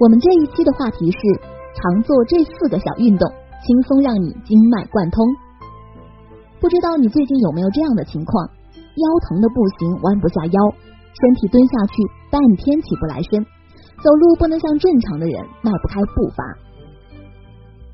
[0.00, 1.18] 我们这一期的话题是
[1.76, 3.28] 常做这四个小运动，
[3.60, 5.20] 轻松让你经脉贯通。
[6.58, 8.48] 不知道你最近有没有这样的情况？
[8.72, 10.58] 腰疼的不行，弯不下腰，
[11.12, 11.92] 身体蹲下去
[12.32, 13.44] 半天起不来身，
[14.00, 16.44] 走路不能像正常的人，迈不开步伐。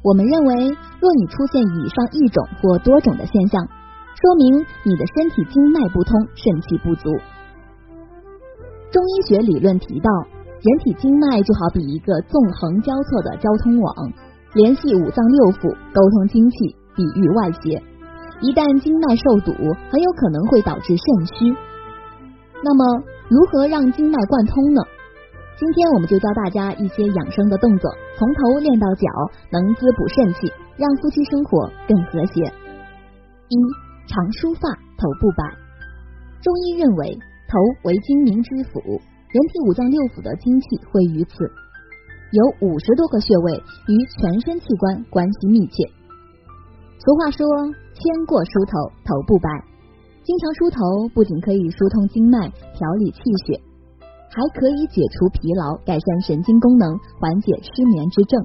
[0.05, 0.55] 我们认为，
[1.03, 3.67] 若你出现以上一种或多种的现象，
[4.15, 7.11] 说明你的身体经脉不通，肾气不足。
[8.93, 10.09] 中医学理论提到，
[10.57, 14.13] 人体经脉就好比一个纵横交错的交通网，
[14.55, 17.81] 联系五脏六腑，沟通精气，抵御外邪。
[18.41, 19.53] 一旦经脉受堵，
[19.93, 21.55] 很有可能会导致肾虚。
[22.65, 24.81] 那么，如何让经脉贯通呢？
[25.59, 29.07] 今天我们就教大家一些养生的动作，从头练到脚，
[29.53, 32.43] 能滋补肾气，让夫妻生活更和谐。
[32.45, 33.55] 一、
[34.09, 35.45] 常梳发，头部摆。
[36.43, 37.19] 中医认为。
[37.49, 41.51] 头为精明之府，人体五脏六腑的精气汇于此，
[42.31, 43.59] 有五十多个穴位，
[43.91, 45.83] 与全身器官关系密切。
[47.03, 47.45] 俗话说，
[47.93, 49.51] 千过梳头，头不白。
[50.23, 50.79] 经常梳头
[51.13, 53.61] 不仅可以疏通经脉、调理气血，
[54.31, 58.41] 还可以解除疲劳、改善神经功能、缓解失眠之症。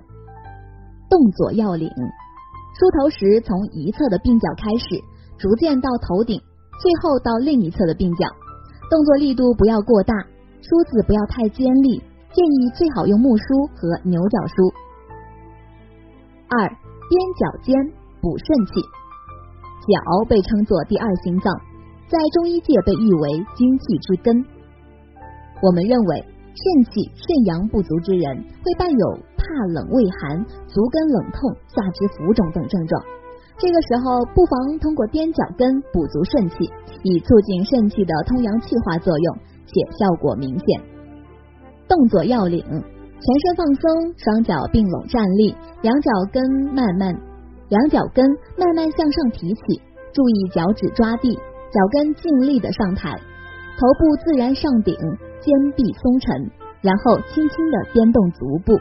[1.10, 4.98] 动作要领：梳头时从一侧的鬓角开始，
[5.38, 6.42] 逐渐到头顶，
[6.82, 8.26] 最后到另一侧的鬓角。
[8.90, 10.14] 动作力度不要过大，
[10.62, 11.98] 梳子不要太尖利，
[12.32, 13.44] 建议最好用木梳
[13.76, 14.56] 和牛角梳。
[16.48, 17.74] 二，踮脚尖
[18.22, 18.80] 补肾气，
[19.90, 19.98] 脚
[20.30, 21.50] 被称作第二心脏，
[22.08, 24.46] 在中医界被誉为精气之根。
[25.62, 29.06] 我们认为肾气、肾阳不足之人会伴有
[29.38, 33.02] 怕冷、畏寒、足跟冷痛、下肢浮肿等症状。
[33.58, 36.70] 这个时候，不妨通过踮脚跟补足肾气，
[37.04, 39.38] 以促进肾气的通阳气化作用，
[39.72, 40.82] 且效果明显。
[41.88, 47.16] 动作要领：全身放松，双脚并拢站立，两脚跟慢慢
[47.70, 48.26] 两脚跟
[48.58, 49.82] 慢慢向上提起，
[50.14, 53.12] 注意脚趾抓地，脚跟尽力的上抬，
[53.78, 54.94] 头部自然上顶，
[55.40, 58.80] 肩臂松沉，然后轻轻的颠动足部。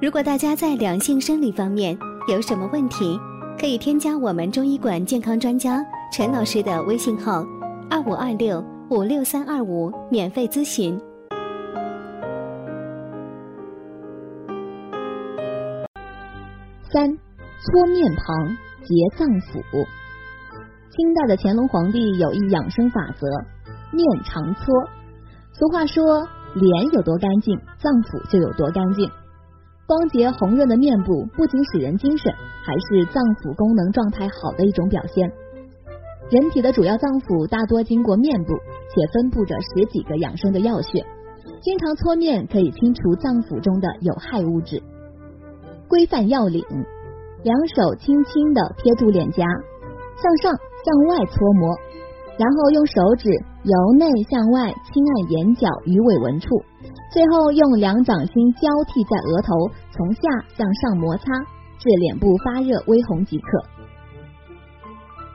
[0.00, 1.96] 如果大家在两性生理方面
[2.26, 3.18] 有什么问题，
[3.60, 5.78] 可以添加我们中医馆健康专家
[6.12, 7.46] 陈老师的微信号
[7.88, 11.00] 二五二六五六三二五免费咨询。
[16.92, 17.16] 三
[17.62, 18.48] 搓面庞
[18.82, 19.62] 结脏腑。
[20.90, 23.28] 清代的乾隆皇帝有一养生法则：
[23.92, 24.64] 面常搓。
[25.52, 29.08] 俗话说，脸有多干净，脏腑就有多干净。
[29.86, 32.32] 光洁红润的面部不仅使人精神，
[32.64, 35.30] 还是脏腑功能状态好的一种表现。
[36.30, 38.54] 人体的主要脏腑大多经过面部，
[38.86, 41.04] 且分布着十几个养生的要穴。
[41.60, 44.80] 经常搓面可以清除脏腑中的有害物质。
[45.88, 46.62] 规范要领：
[47.42, 49.42] 两手轻轻的贴住脸颊，
[50.22, 51.74] 向上向外搓磨，
[52.38, 53.28] 然后用手指
[53.64, 56.46] 由内向外轻按眼角鱼尾纹处。
[57.12, 59.50] 最后用两掌心交替在额头，
[59.90, 60.22] 从下
[60.54, 61.24] 向上摩擦，
[61.82, 63.66] 至脸部发热微红即可。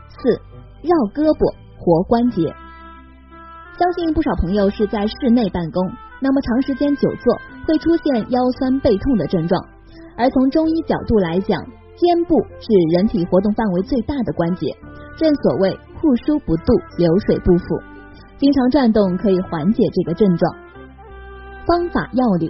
[0.07, 0.39] 四、
[0.85, 1.41] 绕胳膊
[1.81, 2.53] 活关节。
[3.77, 5.81] 相信不少朋友是在室内办公，
[6.21, 7.35] 那么长时间久坐
[7.67, 9.59] 会出现腰酸背痛的症状。
[10.15, 11.59] 而从中医角度来讲，
[11.97, 14.71] 肩部是人体活动范围最大的关节，
[15.17, 17.65] 正所谓户枢不渡，流水不腐，
[18.37, 20.55] 经常转动可以缓解这个症状。
[21.67, 22.49] 方法要领：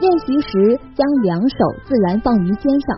[0.00, 2.96] 练习时将两手自然放于肩上，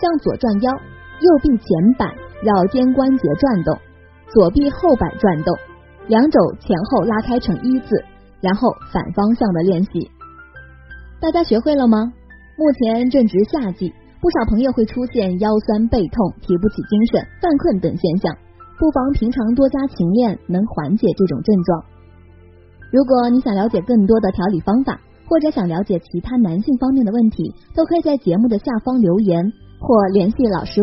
[0.00, 1.68] 向左转腰，右臂前
[1.98, 2.06] 摆
[2.42, 3.76] 绕肩关节转动，
[4.32, 5.54] 左臂后摆转动，
[6.06, 8.02] 两肘前后拉开成一字，
[8.40, 10.10] 然后反方向的练习。
[11.20, 12.12] 大家学会了吗？
[12.56, 13.92] 目前正值夏季，
[14.22, 18.34] 不少朋友会出现腰酸背痛、提不起精神、犯困等现象，
[18.78, 21.84] 不妨平常多加勤练，能缓解这种症状。
[22.90, 24.98] 如果你想了解更多的调理方法，
[25.28, 30.82] 或者想了解其他男性方面的问题，都可以在节目的下方留言或联系老师，